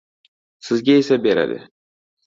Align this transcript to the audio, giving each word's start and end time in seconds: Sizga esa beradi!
Sizga 0.69 0.97
esa 1.03 1.21
beradi! 1.23 1.63